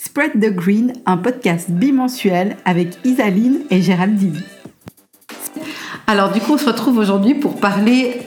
Spread 0.00 0.40
the 0.40 0.54
Green, 0.54 0.92
un 1.06 1.16
podcast 1.16 1.72
bimensuel 1.72 2.56
avec 2.64 3.04
Isaline 3.04 3.62
et 3.68 3.82
Géraldine. 3.82 4.40
Alors 6.06 6.30
du 6.30 6.38
coup, 6.38 6.52
on 6.52 6.56
se 6.58 6.66
retrouve 6.66 6.98
aujourd'hui 6.98 7.34
pour 7.34 7.56
parler 7.56 8.20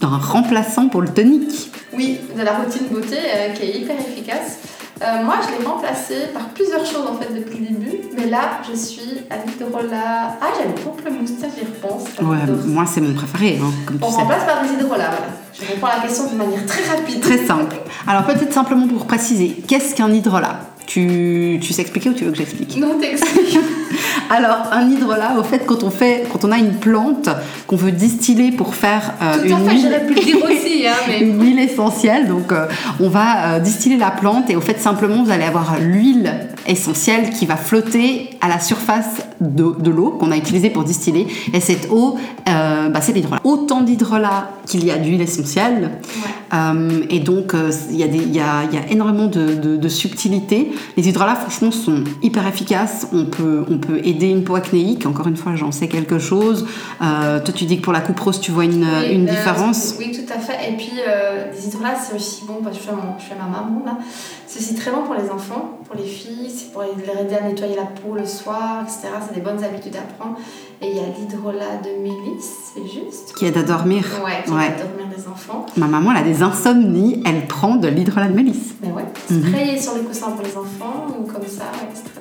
d'un 0.00 0.18
remplaçant 0.18 0.88
pour 0.88 1.00
le 1.00 1.08
tonique. 1.08 1.72
Oui, 1.96 2.20
de 2.38 2.42
la 2.42 2.52
routine 2.52 2.86
beauté 2.92 3.16
euh, 3.16 3.52
qui 3.54 3.64
est 3.64 3.78
hyper 3.80 3.96
efficace. 3.98 4.60
Euh, 5.02 5.24
moi, 5.24 5.34
je 5.42 5.58
l'ai 5.58 5.66
remplacé 5.66 6.14
par 6.32 6.48
plusieurs 6.50 6.86
choses 6.86 7.08
en 7.08 7.16
fait 7.16 7.34
depuis 7.34 7.58
le 7.58 7.74
début, 7.74 7.98
mais 8.16 8.26
là, 8.30 8.60
je 8.70 8.76
suis 8.76 9.18
à 9.28 9.44
l'hydrolat. 9.44 10.38
Ah, 10.40 10.46
j'aime 10.56 10.74
beaucoup 10.84 11.02
le 11.04 11.10
moustache, 11.10 11.50
j'y 11.58 11.64
repense. 11.66 12.04
Ouais, 12.22 12.54
moi 12.66 12.84
c'est 12.86 13.00
mon 13.00 13.14
préféré, 13.14 13.58
hein, 13.60 13.72
comme 13.84 13.98
On 14.00 14.06
tu 14.06 14.12
sais. 14.12 14.20
remplace 14.20 14.44
par 14.44 14.62
des 14.62 14.68
hydrolats, 14.68 15.10
voilà. 15.10 15.26
Je 15.52 15.66
réponds 15.66 15.86
à 15.86 15.96
la 15.96 16.02
question 16.02 16.30
de 16.30 16.36
manière 16.36 16.64
très 16.66 16.84
rapide. 16.88 17.20
Très 17.20 17.44
simple. 17.44 17.74
Alors 18.06 18.24
peut-être 18.24 18.52
simplement 18.52 18.86
pour 18.86 19.06
préciser, 19.06 19.56
qu'est-ce 19.66 19.96
qu'un 19.96 20.12
hydrolat 20.12 20.60
tu, 20.86 21.58
tu 21.60 21.72
sais 21.72 21.82
expliquer 21.82 22.10
ou 22.10 22.12
tu 22.14 22.24
veux 22.24 22.30
que 22.30 22.38
j'explique 22.38 22.76
Non, 22.76 22.98
t'expliques. 22.98 23.58
Alors 24.30 24.68
un 24.72 24.90
hydrolat, 24.90 25.38
au 25.38 25.42
fait, 25.42 25.64
quand 25.66 25.82
on 25.82 25.90
fait, 25.90 26.24
quand 26.32 26.44
on 26.44 26.52
a 26.52 26.58
une 26.58 26.74
plante 26.74 27.28
qu'on 27.66 27.76
veut 27.76 27.92
distiller 27.92 28.52
pour 28.52 28.74
faire 28.74 29.14
euh, 29.22 29.42
Tout 29.42 29.48
une 29.48 29.68
fait, 29.68 29.74
huile, 29.74 29.82
j'aurais 29.82 30.06
pu 30.06 30.14
le 30.14 30.20
dire 30.20 30.36
aussi, 30.44 30.86
hein, 30.86 30.92
mais. 31.08 31.20
une 31.20 31.40
huile 31.42 31.58
essentielle. 31.58 32.28
Donc, 32.28 32.52
euh, 32.52 32.66
on 33.00 33.08
va 33.08 33.54
euh, 33.54 33.58
distiller 33.60 33.96
la 33.96 34.10
plante 34.10 34.50
et 34.50 34.56
au 34.56 34.60
fait, 34.60 34.80
simplement, 34.80 35.22
vous 35.22 35.30
allez 35.30 35.44
avoir 35.44 35.78
l'huile 35.80 36.32
essentielle 36.66 37.30
qui 37.30 37.46
va 37.46 37.56
flotter 37.56 38.30
à 38.40 38.48
la 38.48 38.58
surface 38.58 39.22
de, 39.40 39.74
de 39.78 39.90
l'eau 39.90 40.10
qu'on 40.18 40.30
a 40.30 40.36
utilisée 40.36 40.70
pour 40.70 40.84
distiller. 40.84 41.26
Et 41.52 41.60
cette 41.60 41.88
eau, 41.90 42.16
euh, 42.48 42.88
bah, 42.88 43.00
c'est 43.00 43.12
l'hydrolat. 43.12 43.40
Autant 43.44 43.82
d'hydrolat 43.82 44.50
qu'il 44.66 44.84
y 44.84 44.90
a 44.90 44.98
d'huile 44.98 45.20
essentielle. 45.20 45.90
Ouais. 46.22 46.30
Euh, 46.54 47.02
et 47.10 47.20
donc, 47.20 47.54
euh, 47.54 47.70
il 47.90 47.96
y, 47.96 48.02
a 48.02 48.08
des- 48.08 48.18
il 48.18 48.34
y, 48.34 48.40
a, 48.40 48.64
y 48.72 48.76
a 48.76 48.90
énormément 48.90 49.26
de, 49.26 49.54
de, 49.54 49.76
de 49.76 49.88
subtilité. 49.88 50.72
Les 50.96 51.08
hydrolats, 51.08 51.34
franchement, 51.36 51.70
sont 51.70 52.04
hyper 52.22 52.46
efficaces. 52.46 53.08
On 53.12 53.26
peut, 53.26 53.64
on 53.70 53.78
peut 53.78 54.00
aider 54.04 54.28
une 54.28 54.44
peau 54.44 54.54
acnéique. 54.54 55.06
Encore 55.06 55.26
une 55.28 55.36
fois, 55.36 55.54
j'en 55.56 55.72
sais 55.72 55.88
quelque 55.88 56.18
chose. 56.18 56.66
Toi, 57.00 57.52
tu 57.54 57.64
dis 57.64 57.78
que 57.78 57.82
pour 57.82 57.92
la 57.92 58.00
coupe 58.00 58.18
rose, 58.20 58.40
tu 58.40 58.50
vois 58.52 58.64
une, 58.64 58.84
Oui, 58.84 59.14
une 59.14 59.26
différence. 59.26 59.94
Oui, 59.98 60.12
tout 60.12 60.25
à 60.36 60.38
fait. 60.38 60.70
Et 60.72 60.76
puis, 60.76 60.92
euh, 61.06 61.50
les 61.52 61.66
hydrolats, 61.66 61.96
c'est 61.96 62.14
aussi 62.14 62.44
bon, 62.46 62.58
parce 62.62 62.76
que 62.76 62.82
je 62.84 62.88
fais, 62.88 62.94
mon- 62.94 63.18
je 63.18 63.24
fais 63.24 63.34
ma 63.34 63.44
maman 63.46 63.82
là. 63.84 63.98
C'est 64.46 64.60
aussi 64.60 64.74
très 64.74 64.90
bon 64.90 65.02
pour 65.02 65.14
les 65.14 65.28
enfants, 65.30 65.80
pour 65.84 65.96
les 65.96 66.04
filles, 66.04 66.48
c'est 66.48 66.72
pour 66.72 66.82
les 66.82 66.90
aider 66.90 67.34
à 67.36 67.42
nettoyer 67.42 67.74
la 67.76 67.82
peau 67.84 68.14
le 68.14 68.24
soir, 68.26 68.82
etc. 68.84 69.08
C'est 69.26 69.34
des 69.34 69.40
bonnes 69.40 69.62
habitudes 69.62 69.96
à 69.96 70.02
prendre. 70.18 70.36
Et 70.80 70.90
il 70.90 70.96
y 70.96 71.00
a 71.00 71.04
l'hydrolat 71.18 71.78
de 71.82 72.02
mélisse, 72.02 72.52
c'est 72.74 72.82
juste. 72.86 73.34
Qui 73.36 73.46
aide 73.46 73.56
à 73.58 73.62
dormir. 73.62 74.04
Ouais, 74.24 74.42
qui 74.44 74.50
Ouais. 74.52 74.68
va 74.70 74.84
dormir 74.84 75.06
les 75.16 75.26
enfants. 75.28 75.66
Ma 75.76 75.86
maman, 75.86 76.12
elle 76.12 76.18
a 76.18 76.22
des 76.22 76.42
insomnies. 76.42 77.22
Elle 77.26 77.46
prend 77.46 77.76
de 77.76 77.88
l'hydrolat 77.88 78.28
de 78.28 78.34
mélisse. 78.34 78.74
Mais 78.82 78.92
ouais, 78.92 79.04
Mhm. 79.30 79.48
sprayer 79.48 79.78
sur 79.78 79.94
les 79.94 80.02
coussins 80.02 80.30
pour 80.30 80.42
les 80.44 80.56
enfants 80.56 81.06
ou 81.18 81.24
comme 81.24 81.46
ça, 81.46 81.64
bien. 81.72 82.15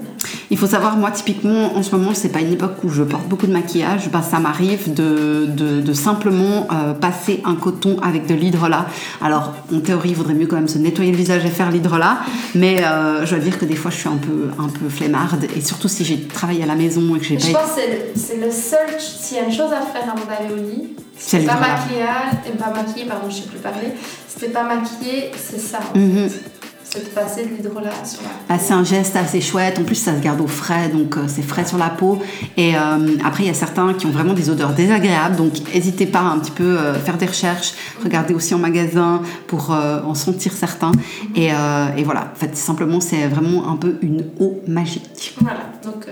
Il 0.55 0.57
faut 0.57 0.67
savoir, 0.67 0.95
moi, 0.95 1.11
typiquement, 1.11 1.75
en 1.75 1.83
ce 1.83 1.93
moment, 1.93 2.11
c'est 2.13 2.29
pas 2.29 2.39
une 2.39 2.53
époque 2.53 2.81
où 2.85 2.89
je 2.89 3.03
porte 3.03 3.27
beaucoup 3.27 3.45
de 3.45 3.51
maquillage. 3.51 4.07
Bah, 4.09 4.21
ça 4.21 4.39
m'arrive 4.39 4.93
de, 4.93 5.47
de, 5.49 5.81
de 5.81 5.93
simplement 5.93 6.65
euh, 6.71 6.93
passer 6.93 7.41
un 7.43 7.55
coton 7.55 7.97
avec 8.01 8.25
de 8.25 8.33
l'hydrolat. 8.35 8.85
Alors, 9.21 9.53
en 9.75 9.81
théorie, 9.81 10.11
il 10.11 10.15
vaudrait 10.15 10.33
mieux 10.33 10.47
quand 10.47 10.55
même 10.55 10.69
se 10.69 10.77
nettoyer 10.77 11.11
le 11.11 11.17
visage 11.17 11.43
et 11.43 11.49
faire 11.49 11.71
l'hydrolat. 11.71 12.19
Mais 12.55 12.81
euh, 12.85 13.25
je 13.25 13.31
dois 13.35 13.39
dire 13.43 13.59
que 13.59 13.65
des 13.65 13.75
fois, 13.75 13.91
je 13.91 13.97
suis 13.97 14.07
un 14.07 14.15
peu, 14.15 14.47
un 14.57 14.69
peu 14.69 14.87
flemmarde. 14.87 15.45
Et 15.57 15.59
surtout 15.59 15.89
si 15.89 16.05
j'ai 16.05 16.21
travaillé 16.21 16.63
à 16.63 16.67
la 16.67 16.75
maison 16.75 17.01
et 17.17 17.19
que 17.19 17.25
j'ai 17.25 17.37
Je 17.37 17.51
pas 17.51 17.59
pense 17.59 17.71
que 17.75 17.81
c'est 18.15 18.37
le- 18.37 18.49
seul, 18.49 18.97
s'il 18.97 19.35
y 19.35 19.39
a 19.41 19.43
une 19.43 19.51
chose 19.51 19.73
à 19.73 19.81
faire 19.81 20.03
avant 20.09 20.23
d'aller 20.25 20.53
au 20.53 20.55
lit, 20.55 20.93
C'est 21.17 21.39
pas 21.45 21.55
maquillage, 21.55 22.31
et 22.47 22.51
pas 22.57 22.71
maquillé, 22.73 23.05
pardon, 23.07 23.27
je 23.29 23.35
sais 23.35 23.41
plus 23.49 23.59
parler, 23.59 23.87
c'était 24.27 24.51
pas 24.53 24.63
maquillé, 24.63 25.31
c'est 25.35 25.59
ça. 25.59 25.79
en 25.93 25.97
Mhm. 25.99 26.29
fait. 26.29 26.51
C'est 26.95 27.03
de 27.03 27.09
passer 27.09 27.43
de 27.43 27.49
l'hydrolat 27.49 27.89
sur 28.05 28.21
la 28.21 28.55
Bah, 28.55 28.61
c'est 28.63 28.71
un 28.71 28.85
geste 28.85 29.17
assez 29.17 29.41
chouette. 29.41 29.77
En 29.79 29.83
plus, 29.83 29.95
ça 29.95 30.15
se 30.15 30.21
garde 30.21 30.39
au 30.39 30.47
frais, 30.47 30.87
donc 30.87 31.17
euh, 31.17 31.25
c'est 31.27 31.41
frais 31.41 31.65
sur 31.65 31.77
la 31.77 31.89
peau. 31.89 32.19
Et 32.55 32.77
euh, 32.77 33.17
après, 33.25 33.43
il 33.43 33.47
y 33.47 33.49
a 33.49 33.53
certains 33.53 33.93
qui 33.93 34.05
ont 34.05 34.11
vraiment 34.11 34.33
des 34.33 34.49
odeurs 34.49 34.71
désagréables, 34.71 35.35
donc 35.35 35.51
n'hésitez 35.73 36.05
pas 36.05 36.19
à 36.19 36.23
un 36.23 36.39
petit 36.39 36.51
peu 36.51 36.63
euh, 36.63 36.93
faire 36.93 37.17
des 37.17 37.25
recherches, 37.25 37.73
regarder 38.01 38.33
aussi 38.33 38.53
en 38.53 38.59
magasin 38.59 39.21
pour 39.47 39.73
euh, 39.73 39.99
en 40.03 40.13
sentir 40.13 40.53
certains. 40.53 40.93
Et, 41.35 41.51
euh, 41.51 41.87
et 41.97 42.03
voilà, 42.03 42.31
en 42.33 42.39
fait, 42.39 42.55
simplement, 42.55 43.01
c'est 43.01 43.27
vraiment 43.27 43.69
un 43.69 43.75
peu 43.75 43.97
une 44.01 44.27
eau 44.39 44.61
magique. 44.65 45.35
Voilà, 45.41 45.59
donc 45.83 46.07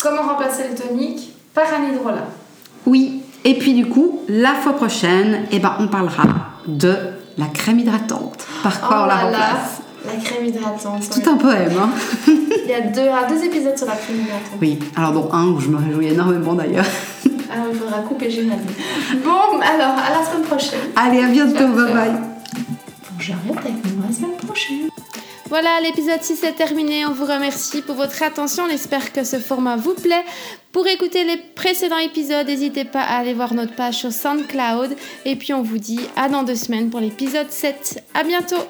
comment 0.00 0.22
remplacer 0.22 0.62
le 0.70 0.76
tonique 0.76 1.32
Par 1.54 1.64
un 1.74 1.92
hydrolat? 1.92 2.28
Oui, 2.86 3.22
et 3.44 3.54
puis 3.58 3.74
du 3.74 3.86
coup, 3.86 4.20
la 4.28 4.54
fois 4.54 4.74
prochaine, 4.74 5.46
eh 5.50 5.58
ben, 5.58 5.74
on 5.80 5.88
parlera 5.88 6.22
de 6.68 6.94
la 7.36 7.46
crème 7.46 7.80
hydratante. 7.80 8.46
Par 8.62 8.80
quoi 8.80 8.98
Oh 9.00 9.02
on 9.02 9.06
la 9.06 9.16
remplace? 9.16 9.80
La 10.06 10.16
crème 10.22 10.46
hydratante. 10.46 11.10
Tout 11.10 11.30
un 11.30 11.36
poème, 11.36 11.72
hein 11.78 11.90
Il 12.26 12.70
y 12.70 12.74
a 12.74 12.80
deux, 12.80 13.08
ah, 13.12 13.26
deux 13.28 13.44
épisodes 13.44 13.76
sur 13.76 13.86
la 13.86 13.96
crème 13.96 14.20
hydratante. 14.20 14.58
Oui, 14.60 14.78
alors 14.96 15.12
dont 15.12 15.32
un 15.32 15.46
où 15.48 15.60
je 15.60 15.68
me 15.68 15.76
réjouis 15.76 16.08
énormément 16.08 16.54
d'ailleurs. 16.54 16.86
Alors 17.52 17.66
il 17.72 17.78
faudra 17.78 17.98
couper 18.00 18.30
Géraldine. 18.30 18.58
Bon, 19.24 19.60
alors 19.60 19.96
à 19.98 20.18
la 20.18 20.24
semaine 20.24 20.46
prochaine. 20.46 20.78
Allez, 20.96 21.22
à 21.22 21.26
bientôt, 21.26 21.68
bye 21.68 21.92
bye 21.92 22.12
Bon, 22.12 23.18
j'arrête 23.18 23.58
avec 23.58 23.96
moi 23.96 24.06
la 24.08 24.14
semaine 24.14 24.36
prochaine. 24.46 24.88
Voilà, 25.50 25.80
l'épisode 25.82 26.22
6 26.22 26.44
est 26.44 26.52
terminé. 26.52 27.04
On 27.06 27.12
vous 27.12 27.24
remercie 27.24 27.82
pour 27.82 27.96
votre 27.96 28.22
attention. 28.22 28.62
On 28.68 28.72
espère 28.72 29.12
que 29.12 29.24
ce 29.24 29.40
format 29.40 29.74
vous 29.74 29.94
plaît. 29.94 30.24
Pour 30.70 30.86
écouter 30.86 31.24
les 31.24 31.38
précédents 31.38 31.98
épisodes, 31.98 32.46
n'hésitez 32.46 32.84
pas 32.84 33.00
à 33.02 33.18
aller 33.18 33.34
voir 33.34 33.52
notre 33.52 33.74
page 33.74 33.96
sur 33.96 34.12
SoundCloud. 34.12 34.94
Et 35.24 35.34
puis 35.34 35.52
on 35.52 35.62
vous 35.62 35.78
dit 35.78 35.98
à 36.14 36.28
dans 36.28 36.44
deux 36.44 36.54
semaines 36.54 36.88
pour 36.88 37.00
l'épisode 37.00 37.50
7. 37.50 38.00
À 38.14 38.22
bientôt 38.22 38.62